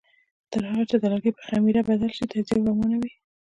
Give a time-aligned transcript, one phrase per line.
[0.51, 3.11] تر هغه چې د لرګي په خمېره بدل شي تجزیه روانه وي.